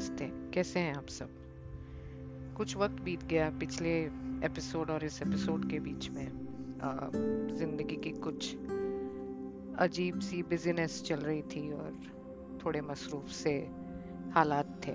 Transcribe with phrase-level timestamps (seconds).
[0.00, 1.30] नमस्ते कैसे हैं आप सब?
[2.56, 3.90] कुछ वक्त बीत गया पिछले
[4.46, 6.30] एपिसोड और इस एपिसोड के बीच में।
[7.56, 8.56] ज़िंदगी की कुछ
[9.78, 12.00] अजीब सी बिजीनेस चल रही थी और
[12.64, 13.52] थोड़े मसरूफ से
[14.34, 14.94] हालात थे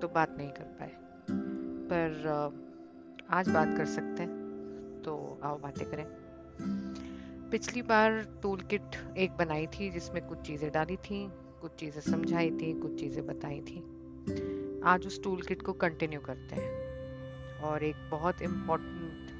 [0.00, 0.92] तो बात नहीं कर पाए।
[1.92, 6.04] पर आ, आज बात कर सकते हैं तो आओ बातें करें।
[7.50, 11.26] पिछली बार टूल किट एक बनाई थी जिसमें कुछ चीज़ें डाली थी
[11.60, 14.01] कुछ चीज़ें समझाई थी कुछ चीज़ें बताई थी।
[14.84, 19.30] आज उस टूल किट को कंटिन्यू करते हैं। और एक बहुत इम्पोर्टेंट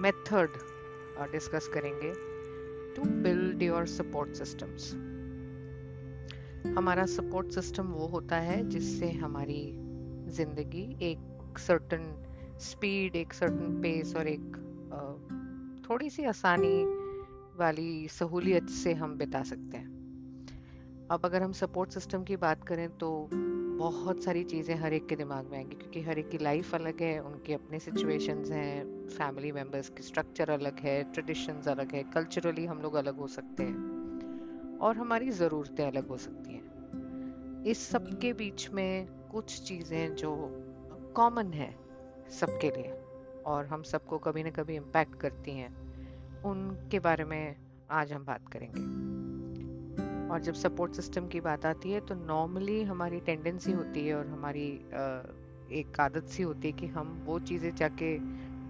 [0.00, 0.48] मेथड
[1.32, 2.12] डिस्कस करेंगे
[2.96, 4.92] to build your support systems
[6.76, 9.62] हमारा सपोर्ट सिस्टम वो होता है जिससे हमारी
[10.32, 12.04] ज़िंदगी एक सर्टन
[12.60, 14.56] स्पीड एक सर्टन पेस और एक
[15.88, 16.84] थोड़ी सी आसानी
[17.58, 19.89] वाली सहूलियत से हम बिता सकते हैं।
[21.10, 25.16] अब अगर हम सपोर्ट सिस्टम की बात करें तो बहुत सारी चीज़ें हर एक के
[25.16, 29.52] दिमाग में आएँगी, क्योंकि हर एक की लाइफ अलग है, उनके अपने सिचुएशंस हैं फैमिली
[29.52, 34.78] मेंबर्स की स्ट्रक्चर अलग है ट्रेडिशंस अलग है कल्चरली हम लोग अलग हो सकते हैं
[34.80, 40.36] और हमारी ज़रूरतें अलग हो सकती हैं। इस सब के बीच में कुछ चीज़ें जो
[41.16, 41.74] कॉमन है
[42.40, 42.92] सबके लिए
[43.46, 45.74] और हम सबको कभी ना कभी इम्पैक्ट करती हैं,
[46.42, 47.56] उनके बारे में
[47.90, 49.09] आज हम बात करेंगे।
[50.30, 54.26] और जब सपोर्ट सिस्टम की बात आती है तो नॉर्मली हमारी टेंडेंसी होती है और
[54.26, 54.66] हमारी
[55.80, 58.16] एक आदत सी होती है कि हम वो चीज़ें जाके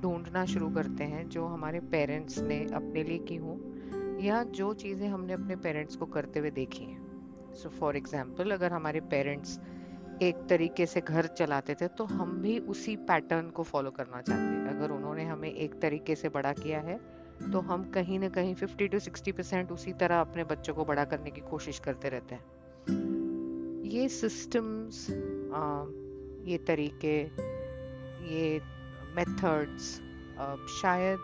[0.02, 3.56] ढूंढना शुरू करते हैं जो हमारे पेरेंट्स ने अपने लिए की हों
[4.22, 8.72] या जो चीज़ें हमने अपने पेरेंट्स को करते हुए देखी हैं। सो फॉर एग्ज़ाम्पल अगर
[8.72, 9.58] हमारे पेरेंट्स
[10.22, 14.42] एक तरीके से घर चलाते थे तो हम भी उसी पैटर्न को फॉलो करना चाहते
[14.42, 16.98] हैं अगर उन्होंने हमें एक तरीके से बड़ा किया है
[17.42, 21.04] तो हम कहीं ना कहीं 50 टू 60 परसेंट उसी तरह अपने बच्चों को बड़ा
[21.04, 22.44] करने की कोशिश करते रहते हैं।
[23.86, 25.06] ये सिस्टम्स
[26.46, 27.16] ये तरीके,
[28.26, 28.60] ये
[29.16, 29.88] मेथड्स
[30.72, 31.20] शायद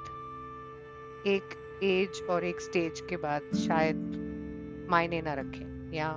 [1.27, 3.97] एक एज और एक स्टेज के बाद शायद
[4.91, 6.11] मायने ना रखें या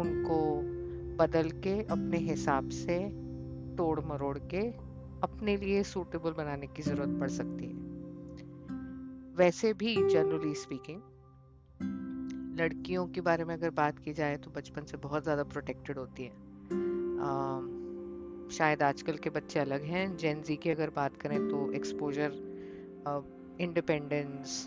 [0.00, 0.38] उनको
[1.16, 2.98] बदल के अपने हिसाब से
[3.76, 4.62] तोड़ मरोड़ के
[5.22, 7.75] अपने लिए सूटेबल बनाने की ज़रूरत पड़ सकती है।
[9.38, 11.00] वैसे भी जनरली स्पीकिंग
[12.60, 16.24] लड़कियों के बारे में अगर बात की जाए तो बचपन से बहुत ज़्यादा प्रोटेक्टेड होती
[16.24, 16.30] है।
[18.50, 22.32] शायद आजकल के बच्चे अलग हैं। जेन जी की अगर बात करें तो exposure
[23.60, 24.66] independence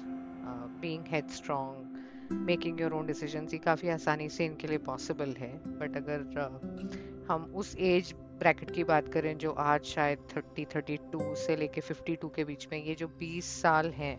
[0.82, 5.98] being headstrong making your own decision ये काफ़ी आसानी से इनके लिए पॉसिबल है। बट
[5.98, 11.56] अगर uh, हम उस एज ब्रैकेट की बात करें जो आज शायद 30 32 से
[11.56, 14.18] लेके 52 के बीच में ये जो 20 साल हैं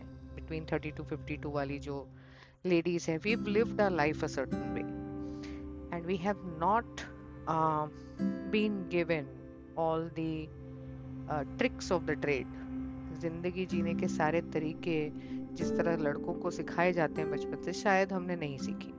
[0.51, 1.97] between 30 to 52 वाली जो
[2.71, 4.87] ladies हैं we've lived our life a certain way
[5.95, 7.03] and we have not
[7.47, 7.87] uh,
[8.55, 9.29] been given
[9.83, 10.49] all the
[11.29, 12.57] uh, tricks of the trade
[13.21, 14.97] ज़िंदगी जीने के सारे तरीके
[15.57, 18.93] जिस तरह लड़कों को सिखाए जाते हैं बचपन से शायद हमने नहीं सीखी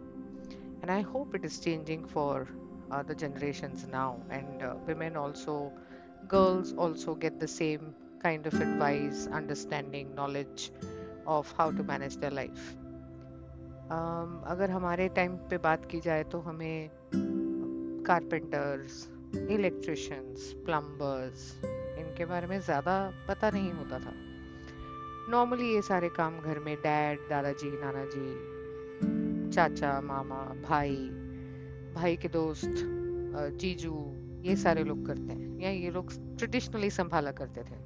[0.83, 2.49] and I hope it is changing for
[2.91, 5.73] uh, the generations now and uh, women also
[6.29, 10.71] girls also get the same kind of advice understanding knowledge
[11.27, 12.71] of how to manage the life
[14.49, 16.91] अगर हमारे time पे बात की जाए तो हमें
[18.07, 19.09] carpenters
[19.51, 22.95] इलेक्ट्रिशंस plumbers इनके बारे में ज़्यादा
[23.29, 24.13] पता नहीं होता था।
[25.31, 30.97] नॉर्मली ये सारे काम घर में डैड दादाजी नाना जी चाचा, मामा, भाई
[31.95, 32.75] भाई के दोस्त
[33.61, 33.95] जीजू,
[34.43, 37.77] ये सारे लोग करते हैं। या ये लोग ट्रेडिशनली संभाला करते थे।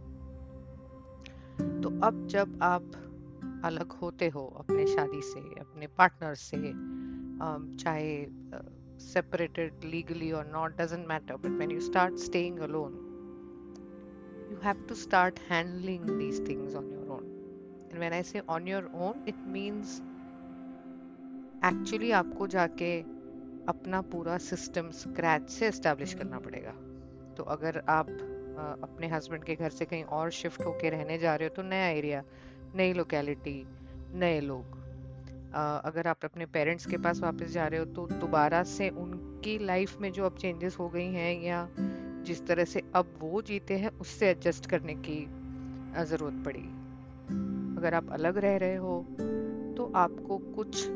[1.82, 2.82] तो अब जब आप
[3.66, 8.26] अलग होते हो अपने शादी से, अपने पार्टनर से um, चाहे
[9.04, 12.92] सेपरेटेड लीगली और not doesn't matter but when you start staying alone
[14.50, 17.24] you have to start handling these things on your own
[17.90, 20.00] and when I say on your own it means
[21.64, 22.90] actually आपको जाके
[23.68, 26.72] अपना पूरा system scratch से establish करना पड़ेगा।
[27.36, 31.34] तो अगर आप uh, अपने हस्बैंड के घर से कहीं और शिफ्ट होके रहने जा
[31.36, 32.22] रहे हो तो नया एरिया
[32.74, 33.62] नई लोकेलिटी
[34.14, 34.74] नए लोग।
[35.84, 39.96] अगर आप अपने पेरेंट्स के पास वापस जा रहे हो तो दोबारा से उनकी लाइफ
[40.00, 41.68] में जो अब चेंजेस हो गई हैं, या
[42.26, 45.24] जिस तरह से अब वो जीते हैं, उससे एडजस्ट करने की
[46.04, 46.64] ज़रूरत पड़ी।
[47.78, 49.04] अगर आप अलग रह रहे हो
[49.76, 50.86] तो आपको कुछ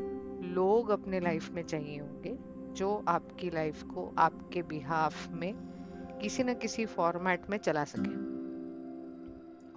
[0.51, 2.37] लोग अपने लाइफ में चाहिए होंगे,
[2.73, 5.53] जो आपकी लाइफ को आपके बिहाफ में
[6.21, 8.20] किसी न किसी फॉर्मेट में चला सके।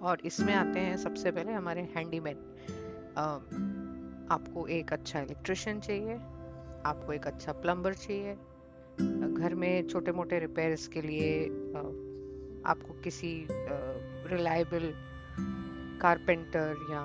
[0.01, 2.37] और इसमें आते हैं सबसे पहले हमारे हैंडीमैन
[4.31, 6.15] आपको एक अच्छा इलेक्ट्रिशियन चाहिए,
[6.85, 8.33] आपको एक अच्छा प्लम्बर चाहिए।
[9.35, 11.45] घर में छोटे मोटे रिपेयर्स के लिए
[12.65, 14.91] आपको किसी रिलायबल
[16.01, 17.01] कारपेंटर या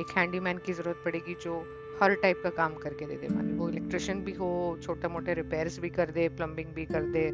[0.00, 1.58] एक हैंडीमैन की ज़रूरत पड़ेगी जो
[2.02, 4.48] हर टाइप का काम करके दे दे। माने वो इलेक्ट्रिशियन भी हो
[4.82, 7.30] छोटे मोटे रिपेयर्स भी कर दे प्लम्बिंग भी कर दे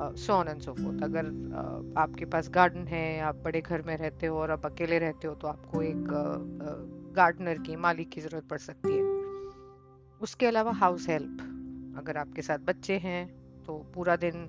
[0.00, 3.96] so on and so forth अगर uh, आपके पास गार्डन है आप बड़े घर में
[3.96, 6.04] रहते हो और आप अकेले रहते हो तो आपको एक
[7.16, 9.02] गार्डनर की मालिक की ज़रूरत पड़ सकती है।
[10.20, 11.40] उसके अलावा हाउस हेल्प
[11.98, 13.26] अगर आपके साथ बच्चे हैं
[13.66, 14.48] तो पूरा दिन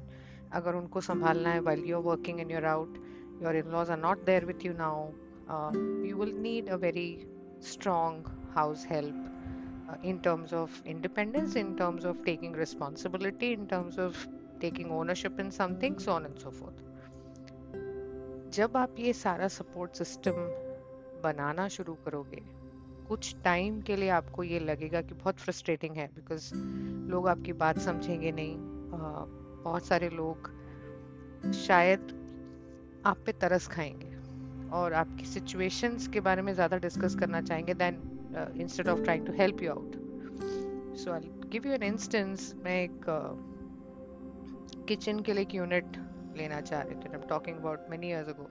[0.52, 2.98] अगर उनको संभालना है while you working in your out
[3.44, 5.08] your in laws are not there with you now
[6.06, 7.10] you will need a very
[7.62, 8.24] strong
[8.56, 9.26] house help
[10.04, 14.28] in terms of independence, in terms of taking responsibility, in terms of
[14.60, 16.86] taking ownership in something, so on and so forth.
[18.54, 20.38] जब आप ये सारा support system
[21.24, 22.42] बनाना शुरू करोगे
[23.08, 26.54] कुछ time के लिए आपको ये लगेगा कि बहुत फ्रस्ट्रेटिंग है बिकॉज़
[27.12, 28.56] लोग आपकी बात समझेंगे नहीं
[29.64, 30.50] बहुत सारे लोग
[31.56, 32.16] शायद
[33.06, 34.18] आप पे तरस खाएँगे
[34.70, 38.02] और आपकी सिचुएशंस के बारे में ज़्यादा डिस्कस करना चाहेंगे then
[38.62, 39.96] instead of trying to help you out
[40.98, 43.59] so I give you an instance मैं एक uh,
[44.96, 45.98] के लिए एक यूनिट
[46.38, 48.50] लेना चाह रही थी I am talking about many years ago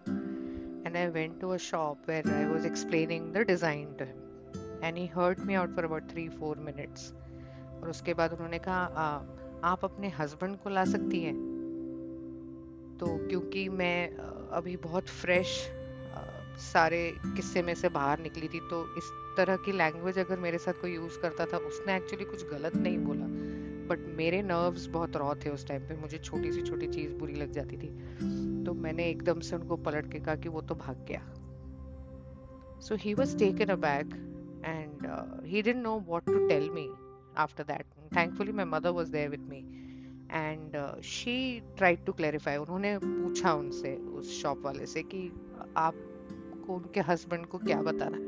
[0.87, 4.19] and I went to a shop where I was explaining the design to him.
[4.83, 7.13] And he heard me out for about three, four minutes.
[7.81, 9.09] और उसके बाद उन्होंने कहा
[9.65, 11.35] आप अपने husband को ला सकती हैं
[13.01, 14.17] तो क्योंकि मैं
[14.59, 15.71] अभी बहुत फ्रेश
[16.63, 20.81] सारे किस्से में से बाहर निकली थी तो इस तरह की लैंग्वेज अगर मेरे साथ
[20.81, 23.48] कोई यूज़ करता था उसने एक्चुअली कुछ गलत नहीं बोला
[23.89, 27.35] बट मेरे नर्व्स बहुत रॉ थे उस टाइम पे, मुझे छोटी सी छोटी चीज़ बुरी
[27.35, 27.89] लग जाती थी।
[28.65, 31.21] तो मैंने एकदम से उनको पलट के कहा कि वो तो भाग गया।
[32.81, 34.13] So he was taken a bag
[34.65, 35.07] and
[35.47, 36.89] he didn't know what to tell me
[37.37, 37.87] after that
[38.17, 39.59] thankfully my mother was there with me
[40.33, 45.31] and she tried to clarify उन्होंने पूछा उनसे, उस शॉप वाले से कि
[45.77, 45.95] आप
[46.67, 48.27] को उनके हस्बैंड को क्या बताना है?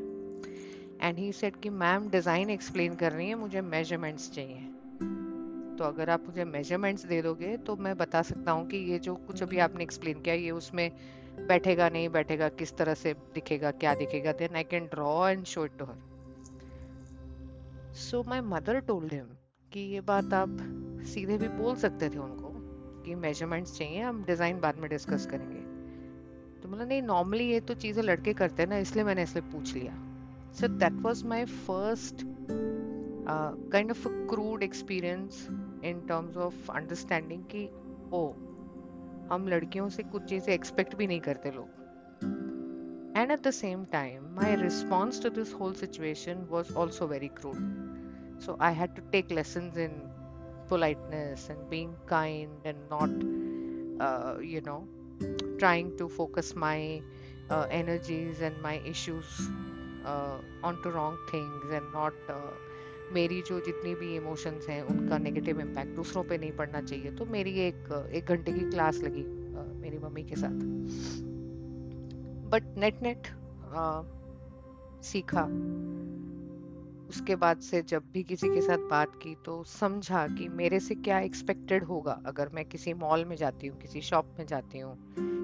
[1.01, 4.70] एंड ही सेट कि मैम डिज़ाइन एक्सप्लेन कर रही है, मुझे मेजरमेंट्स चाहिए।
[5.81, 9.15] तो अगर आप मुझे मेजरमेंट्स दे दोगे तो मैं बता सकता हूँ कि ये जो
[9.27, 10.91] कुछ अभी आपने एक्सप्लेन किया ये उसमें
[11.49, 14.33] बैठेगा नहीं बैठेगा किस तरह से दिखेगा क्या दिखेगा?
[14.33, 15.95] Then I can draw and show it to her
[17.99, 19.27] so my mother told him
[19.73, 20.57] कि ये बात आप
[21.07, 22.53] सीधे भी बोल सकते थे उनको
[23.05, 25.63] कि मेजरमेंट्स चाहिए हम डिज़ाइन बाद में डिस्कस करेंगे।
[26.63, 29.75] तो बोला नहीं नॉर्मली ये तो चीज़ें लड़के करते हैं ना इसलिए मैंने इसलिए पूछ
[29.75, 29.95] लिया।
[30.61, 32.27] So that was my first
[33.73, 35.47] kind of crude experience
[35.90, 37.66] in terms of understanding कि
[38.14, 38.28] ओ
[39.32, 41.76] हम लड़कियों से कुछ चीज़ें एक्सपेक्ट भी नहीं करते लोग
[43.16, 47.62] And at the same time, my response to this whole situation was also very crude.
[48.40, 49.94] So I had to take lessons in
[50.68, 53.10] politeness and being kind and not,
[54.06, 54.86] uh, you know,
[55.60, 57.02] trying to focus my
[57.50, 59.26] uh, energies and my issues
[60.06, 62.52] uh, onto wrong things and not uh,
[63.13, 67.25] मेरी जो जितनी भी emotions हैं उनका negative impact दूसरों पे नहीं पड़ना चाहिए। तो
[67.27, 70.61] मेरी एक एक घंटे की क्लास लगी uh, मेरी मम्मी के साथ।
[72.51, 73.27] बट नेट नेट
[75.05, 75.45] सीखा।
[77.11, 80.95] उसके बाद से जब भी किसी के साथ बात की तो समझा कि मेरे से
[80.95, 84.97] क्या एक्सपेक्टेड होगा। अगर मैं किसी मॉल में जाती हूँ किसी शॉप में जाती हूँ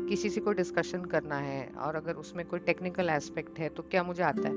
[0.08, 4.02] किसी से कोई डिस्कशन करना है और अगर उसमें कोई टेक्निकल एस्पेक्ट है तो क्या
[4.02, 4.54] मुझे आता है?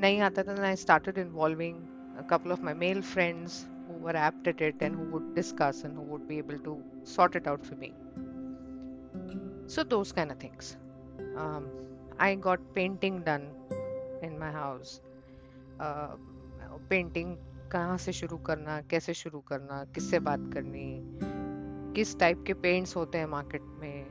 [0.00, 1.76] नहीं आता तो I started involving
[2.17, 5.83] a couple of my male friends who were apt at it and who would discuss
[5.83, 7.93] and who would be able to sort it out for me.
[9.67, 10.77] So, those kind of things.
[11.37, 11.69] Um,
[12.19, 13.47] I got painting done
[14.21, 15.01] in my house.
[15.79, 16.15] Uh,
[16.89, 17.35] painting
[17.71, 20.85] कहाँ से शुरू करना कैसे शुरू करना किससे बात करनी
[21.95, 24.05] किस टाइप के पेंट्स होते हैं मार्केट में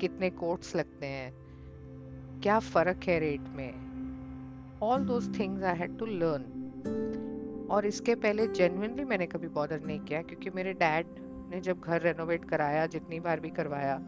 [0.00, 6.06] कितने कोट्स लगते हैं क्या फ़र्क है रेट में all those things I had to
[6.06, 6.44] learn
[6.85, 11.05] और इसके पहले जेनविनली मैंने कभी बॉर्डर नहीं किया, क्योंकि मेरे डैड
[11.51, 13.99] ने जब घर रेनोवेट कराया, जितनी बार भी करवाया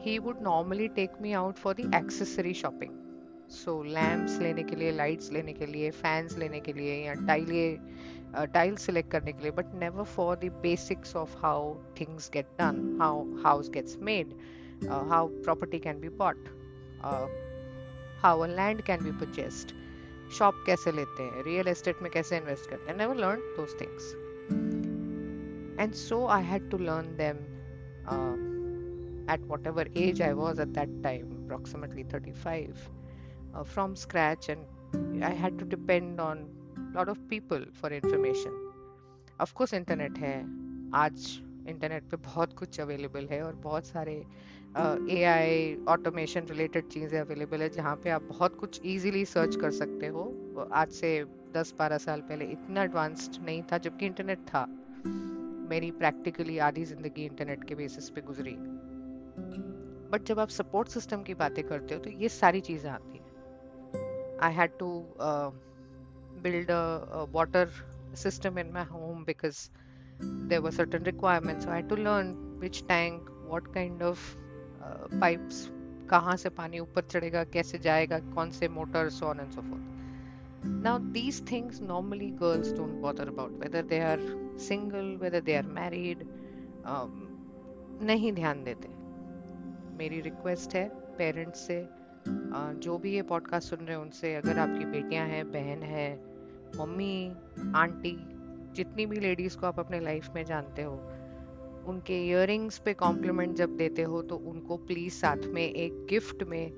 [0.00, 2.90] he would normally take me out for the accessory shopping
[3.50, 8.46] so lamps लेने के लिए लाइट्स लेने के लिए फैंस लेने के लिए, या टाइले
[8.54, 12.98] टाइल सेलेक्ट करने के लिए but never for the basics of how things get done
[13.02, 14.34] how house gets made
[14.88, 16.48] how property can be bought
[18.22, 19.72] how a land can be purchased
[20.32, 21.42] shop कैसे लेते हैं?
[21.44, 22.98] रियल एस्टेट में कैसे इन्वेस्ट करते हैं?
[22.98, 24.12] Never learn those things
[25.80, 27.36] and so I had to learn them
[29.32, 29.66] at what
[29.96, 32.32] age I was at that time approximately thirty
[33.64, 36.46] from scratch and I had to depend on
[36.96, 38.64] lot of people for information
[39.40, 40.36] of course internet है.
[40.94, 44.14] आज internet पे बहुत कुछ available है और बहुत सारे
[45.10, 49.70] A I automation related चीज़ें अवेलेबल है जहाँ पे आप बहुत कुछ इजीली सर्च कर
[49.70, 50.24] सकते हो।
[50.72, 51.10] आज से
[51.54, 54.64] 10-12 साल पहले इतना एडवांस्ड नहीं था जबकि इंटरनेट था।
[55.70, 58.56] मेरी प्रैक्टिकली आधी ज़िंदगी इंटरनेट के बेसिस पे गुजरी।
[60.12, 64.38] बट जब आप सपोर्ट सिस्टम की बातें करते हो तो ये सारी चीज़ें आती हैं।
[64.42, 64.88] I had to
[66.42, 66.70] build
[67.32, 67.66] water
[68.14, 69.58] system in my home because
[70.20, 74.18] there were certain requirements so i had to learn which tank what kind of
[74.82, 75.68] uh, pipes
[76.10, 79.88] कहाँ से पानी ऊपर चढ़ेगा कैसे जाएगा कौन से motor so on and so forth
[80.86, 84.20] now these things normally girls don't bother about whether they are
[84.56, 86.26] single whether they are married
[86.84, 87.26] um,
[88.02, 88.88] नहीं ध्यान देते
[89.98, 91.78] मेरी रिक्वेस्ट है पेरेंट्स से
[92.84, 96.08] जो भी ये पॉडकास्ट सुन रहे हैं उनसे अगर आपकी बेटियाँ हैं बहन है
[96.78, 97.14] मम्मी
[97.76, 98.16] आंटी
[98.74, 100.94] जितनी भी लेडीज़ को आप अपने लाइफ में जानते हो,
[101.86, 106.72] उनके इयर पे कॉम्प्लीमेंट जब देते हो तो उनको प्लीज़ साथ में एक गिफ्ट में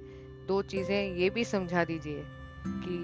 [0.48, 2.22] दो चीज़ें ये भी समझा दीजिए
[2.66, 2.98] कि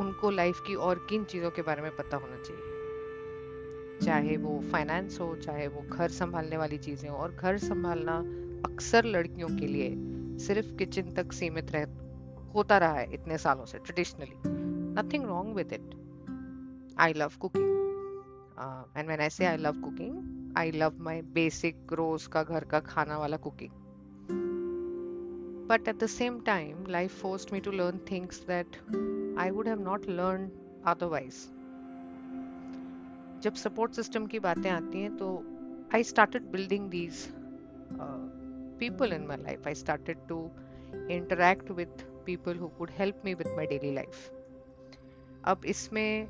[0.00, 2.74] उनको लाइफ की और किन चीज़ों के बारे में पता होना चाहिए।
[4.00, 8.16] चाहे वो फाइनेंस हो, चाहे वो घर संभालने वाली चीज़ें हो, और घर संभालना
[8.64, 9.94] अक्सर लड़कियों के लिए
[10.38, 11.86] सिर्फ़ किचन तक सीमित रह,
[12.54, 14.36] होता रहा है इतने सालों से traditionally
[15.00, 15.85] nothing wrong with it
[17.04, 17.64] I love cooking
[18.96, 22.80] and when I say I love cooking I love my basic रोज का घर का
[22.92, 23.82] खाना वाला cooking
[25.70, 28.76] but at the same time life forced me to learn things that
[29.44, 30.52] i would have not learned
[30.92, 31.40] otherwise
[33.42, 35.32] जब support system की बातें आती हैं तो
[35.94, 37.26] I started building these
[38.78, 39.66] people in my life.
[39.66, 40.50] I started to
[41.08, 41.88] interact with
[42.24, 44.30] people who could help me with my daily life.
[45.46, 46.28] अब इसमें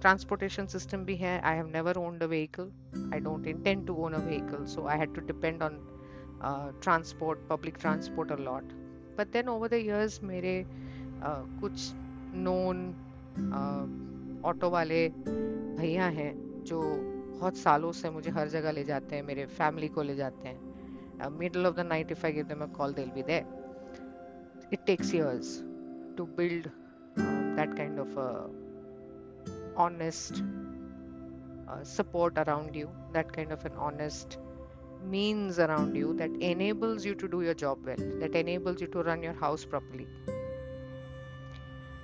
[0.00, 2.72] transportation system भी है। I have never owned a vehicle
[3.14, 5.78] I don't intend to own a vehicle so I had to depend on
[6.82, 8.72] transport public transport a lot
[9.18, 11.92] but then over the years मेरे uh, कुछ
[12.34, 12.88] known
[14.44, 16.82] auto uh, वाले भैया हैं जो
[17.38, 20.68] बहुत सालों से मुझे हर जगह ले जाते हैं मेरे फैमिली को ले जाते हैं।
[21.30, 23.46] Middle of the the night if i give them a they be there.
[24.72, 25.62] It takes years
[26.16, 26.87] to build um,
[27.57, 28.49] that kind of a
[29.75, 30.43] honest
[31.67, 34.37] uh, support around you that kind of an honest
[35.15, 39.03] means around you that enables you to do your job well that enables you to
[39.03, 40.07] run your house properly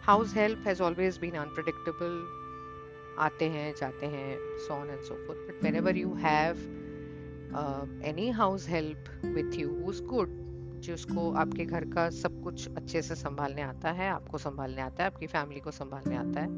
[0.01, 2.19] house help has always been unpredictable
[3.19, 4.35] आते हैं जाते हैं
[4.65, 6.67] so on and so forth but whenever you have
[8.09, 10.35] any house help with you who's good
[10.84, 15.10] जिसको आपके घर का सब कुछ अच्छे से संभालने आता है, आपको संभालने आता है,
[15.10, 16.48] आपकी फैमिली को संभालने आता है।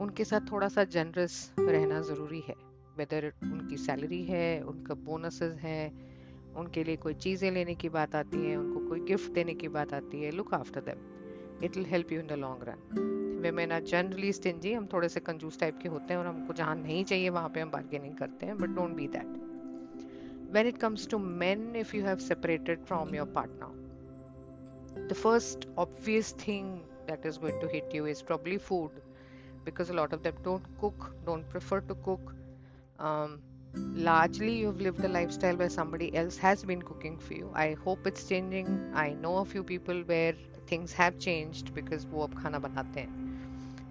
[0.00, 2.54] उनके साथ थोड़ा सा जनरस रहना ज़रूरी है
[2.98, 5.92] वेदर उनकी सैलरी है, उनका बोनसेस है,
[6.56, 9.94] उनके लिए कोई चीज़ें लेने की बात आती है, उनको कोई गिफ्ट देने की बात
[9.94, 13.82] आती है look after them it will help you in the long run women are
[13.82, 17.28] generally stingy हम थोड़े से कंजूस टाइप के होते हैं और हमको जहाँ नहीं चाहिए,
[17.28, 19.55] वहाँ पे हम बार्गेनिंग करते हैं but don't be that
[20.51, 23.67] when it comes to men, if you have separated from your partner,
[25.07, 28.91] the first obvious thing that is going to hit you is probably food
[29.63, 32.35] because a lot of them don't cook, don't prefer to cook.
[32.99, 33.41] Um,
[33.73, 37.51] largely, you've lived a lifestyle where somebody else has been cooking for you.
[37.53, 38.91] I hope it's changing.
[38.93, 40.33] I know a few people where
[40.67, 43.29] things have changed because वो अब खाना बनाते हैं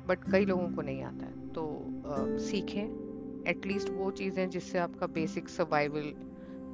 [0.08, 1.64] but कई लोगों को नहीं आता है तो
[2.06, 6.12] uh, सीखें एटलीस्ट वो चीज़ें जिससे आपका बेसिक सर्वाइवल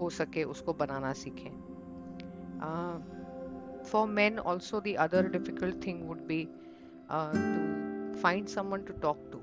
[0.02, 1.52] हो सके, उसको बनाना सीखें।
[3.92, 6.44] For man also the other difficult thing would be
[7.12, 9.40] to find someone to talk to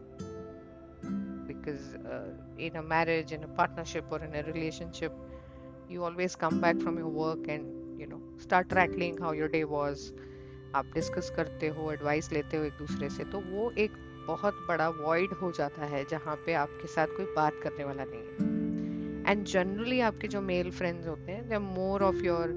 [1.48, 5.12] because in a marriage in a partnership और in a relationship
[5.90, 9.62] you always come back from your work and you know start tackling how your day
[9.72, 10.10] was
[10.74, 13.92] आप discuss करते हो advice लेते हो एक दूसरे से तो वो एक
[14.26, 18.22] बहुत बड़ा वॉइड हो जाता है जहाँ पे आपके साथ कोई बात करने वाला नहीं
[18.22, 18.47] है।
[19.28, 22.52] एंड जनरली आपके जो मेल फ्रेंड्स होते हैं they more of your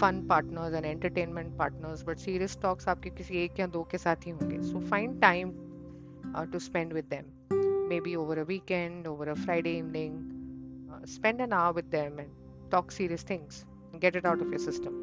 [0.00, 4.26] fun partners and entertainment partners but serious talks आपके किसी एक या दो के साथ
[4.26, 4.62] ही होंगे.
[4.62, 5.52] So find time
[6.52, 7.24] to spend with them
[8.00, 12.30] maybe over a weekend over a Friday evening spend an hour with them and
[12.70, 13.64] talk serious things
[14.00, 14.96] get it out of your system.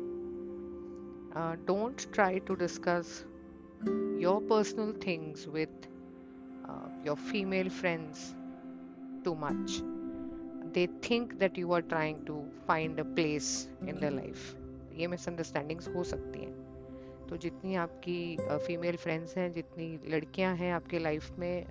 [1.35, 3.25] Uh, don't try to discuss
[4.19, 5.87] your personal things with
[7.03, 8.35] your female friends.
[9.23, 9.81] Too much.
[10.73, 13.49] They think that you are trying to find a place
[13.87, 14.43] in their life.
[14.97, 18.17] ये misunderstandings हो सकती हैं। तो जितनी आपकी
[18.65, 21.65] female friends हैं जितनी लड़कियाँ हैं आपके लाइफ में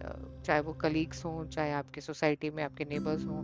[0.45, 3.41] चाहे वो कलीग्स हों चाहे आपके सोसाइटी में आपके नेबर्स हों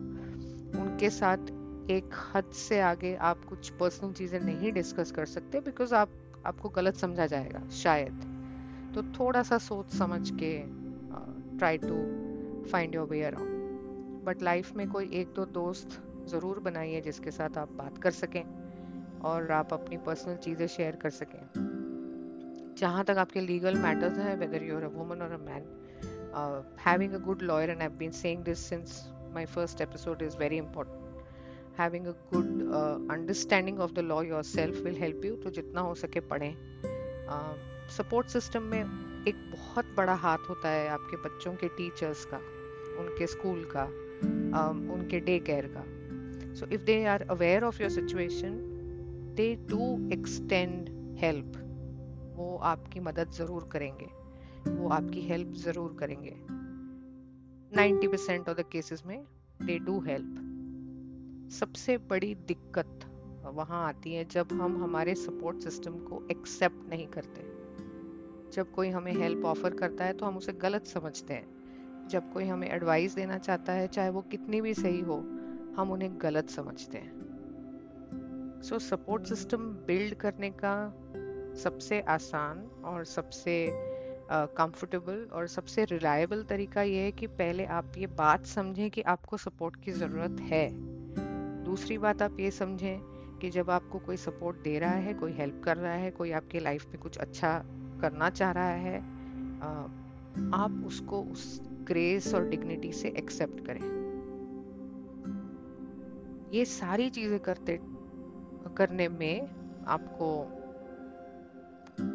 [0.82, 1.50] उनके साथ
[1.90, 6.08] एक हद से आगे आप कुछ पर्सनल चीज़ें नहीं डिस्कस कर सकते बिकॉज़ आप
[6.46, 8.24] आपको गलत समझा जाएगा शायद।
[8.94, 10.52] तो थोड़ा सा सोच समझ के
[11.58, 12.02] try to
[12.72, 13.57] find your way around
[14.24, 18.42] but life में कोई एक दो दोस्त ज़रूर बनाइए जिसके साथ आप बात कर सकें
[19.20, 21.40] और आप अपनी पर्सनल चीज़ें शेयर कर सकें।
[22.78, 25.64] जहाँ तक आपके लीगल मैटर्स हैं वेदर यूर अ वुमन और a man
[26.86, 29.02] having a good lawyer and I been saying this since
[29.34, 32.60] my first episode is very important having a good
[33.12, 36.54] understanding of the law yourself will help you तो जितना हो सके पढ़ें।
[37.96, 42.36] Support uh, system में एक बहुत बड़ा हाथ होता है आपके बच्चों के टीचर्स का
[43.00, 43.84] उनके स्कूल का।
[44.52, 45.84] Um, उनके डे केयर का।
[46.54, 48.60] So if they are aware of your situation
[49.36, 50.88] they do extend
[51.18, 51.52] help
[52.36, 54.06] वो आपकी मदद ज़रूर करेंगे।
[54.70, 56.36] वो आपकी हेल्प ज़रूर करेंगे।
[57.72, 59.24] 90% ऑफ़ द केसेस में
[59.62, 63.00] दे डू हेल्प सबसे बड़ी दिक्कत
[63.44, 67.40] वहाँ आती है जब हम हमारे सपोर्ट सिस्टम को एक्सेप्ट नहीं करते।
[68.52, 71.57] जब कोई हमें हेल्प ऑफ़र करता है तो हम उसे गलत समझते हैं।
[72.08, 75.16] जब कोई हमें एडवाइस देना चाहता है चाहे वो कितनी भी सही हो
[75.76, 80.94] हम उन्हें गलत समझते हैं। सो सपोर्ट सिस्टम बिल्ड करने का
[81.62, 83.68] सबसे आसान और सबसे
[84.32, 89.02] कंफर्टेबल uh, और सबसे रिलायबल तरीका ये है कि पहले आप ये बात समझें कि
[89.02, 90.70] आपको सपोर्ट की ज़रूरत है।
[91.64, 93.00] दूसरी बात आप ये समझें
[93.42, 96.60] कि जब आपको कोई सपोर्ट दे रहा है कोई हेल्प कर रहा है कोई आपके
[96.60, 97.62] लाइफ में कुछ अच्छा
[98.00, 98.98] करना चाह रहा है
[100.54, 103.98] आप उसको उस ग्रेस और डिग्निटी से एक्सेप्ट करें।
[106.52, 107.80] ये सारी चीज़ें करते,
[108.76, 109.48] करने में
[109.84, 110.48] आपको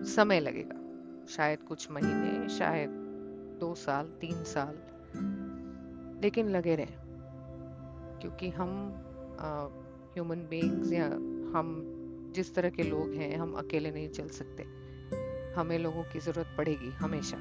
[0.04, 0.80] समय लगेगा।
[1.28, 2.90] शायद कुछ महीने, शायद
[3.60, 4.76] दो साल, तीन साल,
[6.24, 6.96] लेकिन लगे रहे।
[8.22, 8.70] क्योंकि हम
[10.14, 11.08] ह्यूमन बींग्स या
[11.58, 11.90] हम
[12.36, 14.64] जिस तरह के लोग हैं, हम अकेले नहीं चल सकते।
[15.54, 17.38] हमें लोगों की ज़रूरत पड़ेगी हमेशा।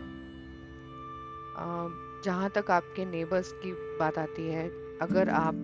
[2.24, 4.68] जहाँ तक आपके नेबर्स की बात आती है,
[5.02, 5.54] अगर आप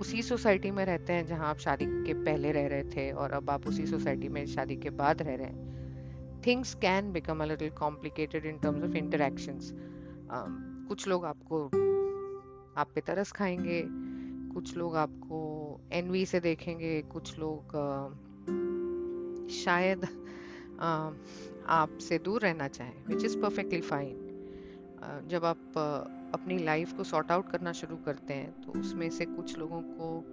[0.00, 3.50] उसी सोसाइटी में रहते हैं जहाँ आप शादी के पहले रह रहे थे और अब
[3.50, 7.70] आप उसी सोसाइटी में शादी के बाद रह रहे हैं things can become a little
[7.70, 9.72] complicated in terms of interactions
[10.88, 11.64] कुछ लोग आपको
[12.80, 13.82] आप पे तरस खाएँगे,
[14.54, 15.38] कुछ लोग आपको
[15.92, 17.72] एनवी से देखेंगे, कुछ लोग
[19.50, 20.04] शायद
[21.66, 24.21] आपसे दूर रहना चाहें विच इज़ परफेक्टली फाइन
[25.02, 25.78] जब आप
[26.34, 30.24] अपनी लाइफ को सॉर्ट आउट करना शुरू करते हैं तो उसमें से कुछ लोगों को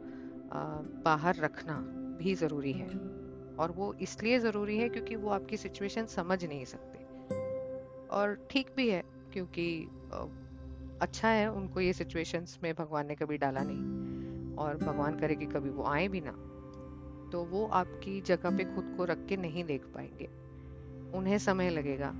[1.06, 1.78] बाहर रखना
[2.20, 2.88] भी ज़रूरी है।
[3.56, 6.98] और वो इसलिए ज़रूरी है क्योंकि वो आपकी सिचुएशन समझ नहीं सकते।
[8.08, 9.04] और ठीक भी है
[9.34, 9.88] क्योंकि
[11.02, 15.46] अच्छा है उनको ये सिचुएशंस में भगवान ने कभी डाला नहीं। और भगवान करे कि
[15.46, 16.32] कभी वो आए भी ना
[17.32, 20.26] तो वो आपकी जगह पे खुद को रख के नहीं देख पाएँगे।
[21.18, 22.14] उन्हें समय लगेगा।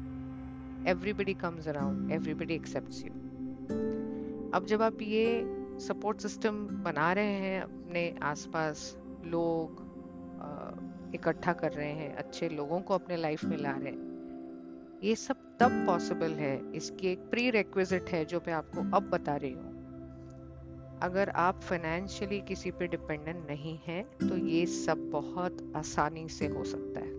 [0.88, 3.14] Everybody comes around everybody accept you
[4.54, 5.26] अब जब आप ये
[5.80, 9.88] सपोर्ट सिस्टम बना रहे हैं, अपने आसपास लोग
[11.16, 15.36] इकट्ठा कर रहे हैं, अच्छे लोगों को अपने लाइफ में ला रहे हैं, ये सब
[15.60, 19.68] तब पॉसिबल है, इसकी एक प्री रिक्विजिट है जो मैं आपको अब बता रही हूँ।
[21.04, 26.64] अगर आप फाइनेंशियली किसी पे डिपेंडेंट नहीं हैं तो ये सब बहुत आसानी से हो
[26.64, 27.19] सकता है।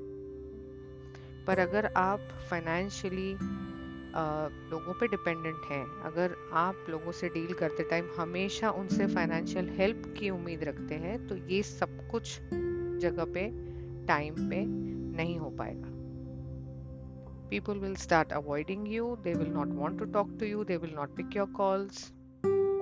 [1.46, 3.32] पर अगर आप फाइनेंशियली
[4.70, 10.02] लोगों पे डिपेंडेंट हैं, अगर आप लोगों से डील करते टाइम हमेशा उनसे फाइनेंशियल हेल्प
[10.18, 12.38] की उम्मीद रखते हैं तो ये सब कुछ
[13.02, 13.48] जगह पे
[14.06, 14.64] टाइम पे
[15.16, 15.88] नहीं हो पाएगा।
[17.50, 20.94] People will start avoiding you they will not want to talk to you they will
[20.94, 22.12] not pick your calls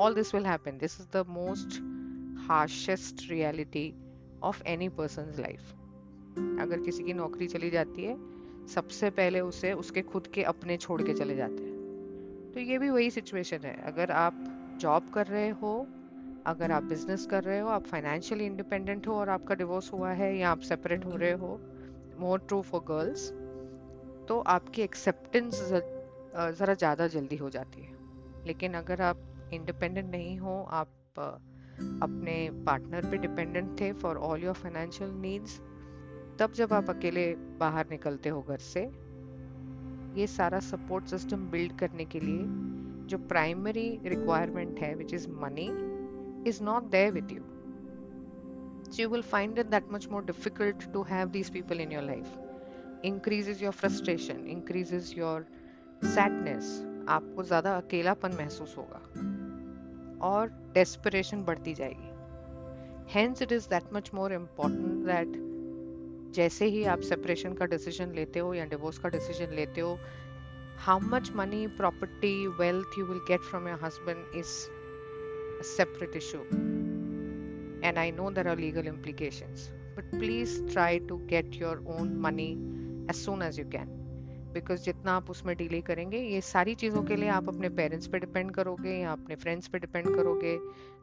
[0.01, 1.81] all this will happen this is the most
[2.49, 3.93] harshest reality
[4.43, 5.73] of any person life
[6.63, 8.17] अगर किसी की नौकरी चली जाती है
[8.69, 12.91] सबसे पहले उसे उसके खुद के अपने छोड़ के चले जाते हैं। तो ये भी
[12.91, 14.45] वही सिचुएशन है। अगर आप
[14.81, 15.87] जॉब कर रहे हो,
[16.47, 20.37] अगर आप बिज़नेस कर रहे हो, आप फाइनेंशियली इंडिपेंडेंट हो और आपका डिवोर्स हुआ है
[20.37, 21.61] या आप सेपरेट हो रहे हो
[22.19, 23.29] मोर ट्रू फॉर गर्ल्स
[24.29, 27.97] तो आपकी एक्सेप्टेंस ज़रा ज़्यादा जल्दी हो जाती है।
[28.47, 29.21] लेकिन अगर आप
[29.53, 30.89] इंडिपेंडेंट नहीं हो, आप
[32.03, 32.35] अपने
[32.67, 35.61] पार्टनर पे डिपेंडेंट थे for all your financial needs
[36.41, 38.81] तब जब आप अकेले बाहर निकलते हो घर से,
[40.21, 42.43] ये सारा सपोर्ट सिस्टम बिल्ड करने के लिए
[43.09, 45.69] जो प्राइमरी रिक्वायरमेंट है which is money
[46.51, 47.43] is not there with you
[48.91, 52.03] so you will find it that much more difficult to have these people in your
[52.03, 52.29] life.
[53.05, 55.47] Increases your frustration increases your
[56.05, 56.71] sadness
[57.09, 59.01] आपको ज़्यादा अकेलापन महसूस होगा
[60.29, 62.11] और desperation बढ़ती जाएगी.
[63.13, 65.37] Hence it is that much more important that
[66.35, 69.99] जैसे ही आप सेपरेशन का डिसीज़न लेते हो या डिवोर्स का डिसीज़न लेते हो
[70.79, 74.55] how much money property wealth you will get from your husband is
[75.67, 76.43] separate issue
[77.85, 82.51] and I know there are legal implications but please try to get your own money
[83.11, 83.98] as soon as you can
[84.55, 88.19] because जितना आप उसमें delay करेंगे, ये सारी चीज़ों के लिए आप अपने पेरेंट्स पे
[88.19, 90.57] डिपेंड करोगे, या अपने फ्रेंड्स पे डिपेंड करोगे,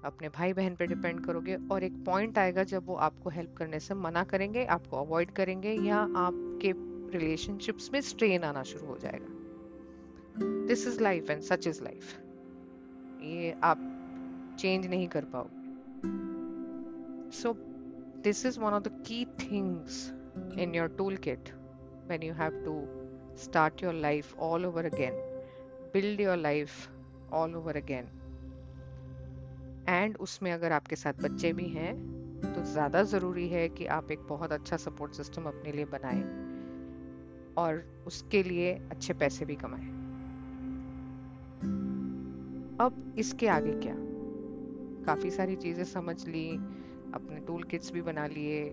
[0.05, 3.79] अपने भाई बहन पे डिपेंड करोगे, और एक पॉइंट आएगा जब वो आपको हेल्प करने
[3.79, 6.73] से मना करेंगे, आपको अवॉइड करेंगे, या आपके
[7.17, 9.33] रिलेशनशिप्स में स्ट्रेन आना शुरू हो जाएगा।
[10.67, 12.13] This is life and such is life
[13.23, 13.77] ये आप
[14.59, 15.63] चेंज नहीं कर पाओगे।
[17.31, 17.53] So
[18.23, 20.13] this is one of the key things
[20.59, 21.49] in your tool kit
[22.07, 23.04] when you have to
[23.35, 25.15] start your life all over again,
[25.93, 26.75] build your life
[27.31, 28.05] all over again.
[29.89, 31.93] And उसमें अगर आपके साथ बच्चे भी हैं
[32.55, 36.23] तो ज़्यादा ज़रूरी है कि आप एक बहुत अच्छा सपोर्ट सिस्टम अपने लिए बनाएँ
[37.57, 39.85] और उसके लिए अच्छे पैसे भी कमाएँ।
[42.81, 43.95] अब इसके आगे क्या?
[45.05, 46.49] काफ़ी सारी चीज़ें समझ ली
[47.13, 48.63] अपने टूल किट्स भी बना लिए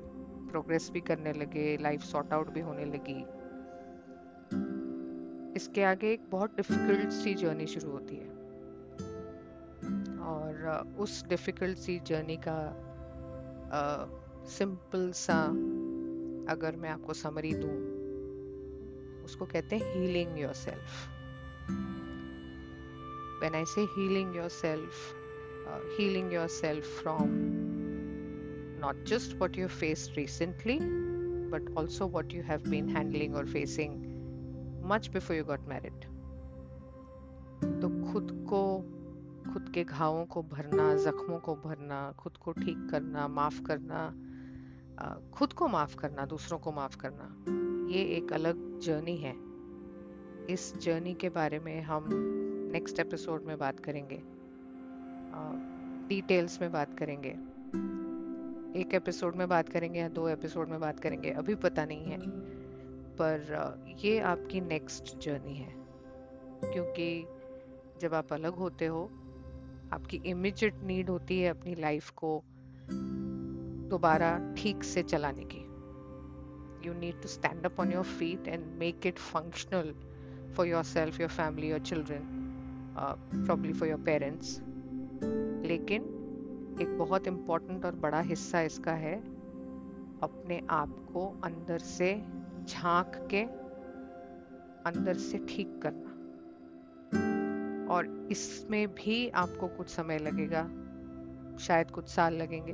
[0.51, 3.25] प्रोग्रेस भी करने लगे लाइफ सॉर्ट आउट भी होने लगी।
[5.57, 8.31] इसके आगे एक बहुत डिफ़िकल्ट सी जर्नी शुरू होती है।
[10.33, 12.59] और उस डिफ़िकल्ट सी जर्नी का
[14.49, 15.39] सिंपल सा
[16.53, 17.75] अगर मैं आपको समरी दूँ,
[19.25, 21.09] उसको कहते हैं healing yourself
[23.43, 24.95] when I say healing yourself
[25.99, 27.29] healing yourself from
[28.83, 30.79] not just what you face recently
[31.53, 34.12] but also what you have been handling और facing
[34.83, 36.05] much before you got married
[37.83, 38.79] तो खुद को,
[39.53, 44.13] खुद के घावों को भरना, जख्मों को भरना, खुद को ठीक करना, माफ़ करना
[45.33, 49.35] खुद को माफ़ करना, दूसरों को माफ़ करना, ये एक अलग जर्नी है।
[50.51, 52.09] इस जर्नी के बारे में हम
[52.73, 54.23] नेक्स्ट एपिसोड में बात करेंगे।
[56.09, 57.31] डिटेल्स में बात करेंगे।
[58.81, 62.19] एक एपिसोड में बात करेंगे या दो एपिसोड में बात करेंगे, अभी पता नहीं है।
[63.21, 65.75] पर ये आपकी नेक्स्ट जर्नी है।
[66.73, 67.27] क्योंकि
[68.01, 69.11] जब आप अलग होते हो
[69.93, 72.43] आपकी इमिजिएट नीड होती है अपनी लाइफ को
[73.91, 75.59] दोबारा ठीक से चलाने की।
[76.89, 79.95] You need to stand up on your feet and make it functional
[80.55, 82.23] for yourself your family children,
[82.99, 84.61] uh, probably for your parents
[85.67, 86.03] लेकिन
[86.81, 89.21] एक बहुत इम्पोर्टेंट और बड़ा हिस्सा इसका है
[90.23, 92.15] अपने आप को अंदर से
[92.69, 93.43] झाँक के
[94.89, 96.11] अंदर से ठीक करना।
[97.95, 100.63] और इसमें भी आपको कुछ समय लगेगा,
[101.59, 102.73] शायद कुछ साल लगेंगे,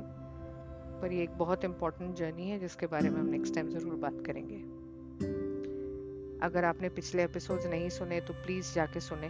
[1.01, 4.23] पर ये एक बहुत इम्पोर्टेंट जर्नी है, जिसके बारे में हम नेक्स्ट टाइम ज़रूर बात
[4.25, 4.57] करेंगे।
[6.45, 9.27] अगर आपने पिछले एपिसोड्स नहीं सुने तो प्लीज़ जाके सुने।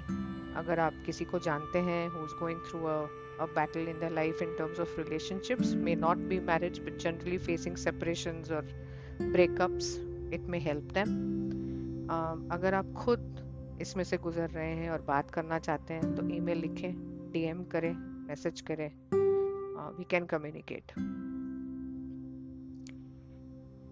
[0.59, 4.41] अगर आप किसी को जानते हैं who is going through a battle in the life
[4.41, 8.67] in terms of relationships may not be marriage but generally facing separations और
[9.21, 11.09] breakups it may help them
[12.51, 16.57] अगर आप खुद इसमें से गुजर रहे हैं और बात करना चाहते हैं तो ईमेल
[16.57, 16.91] लिखें
[17.31, 17.93] डीएम करें
[18.27, 18.89] मैसेज करें।
[19.97, 20.91] वी कैन कम्युनिकेट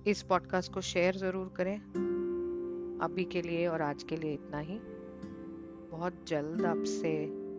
[0.07, 1.77] इस पॉडकास्ट को शेयर ज़रूर करें।
[3.03, 4.79] अभी के लिए और आज के लिए इतना ही।
[5.91, 7.09] बहुत जल्द आपसे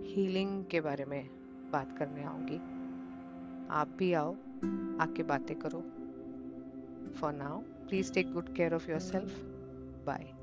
[0.05, 1.29] हीलिंग के बारे में
[1.73, 2.57] बात करने आऊँगी।
[3.71, 4.33] आप भी आओ,
[5.01, 5.81] आके बातें करो।
[7.21, 9.39] For now please take good care of yourself
[10.07, 10.38] bye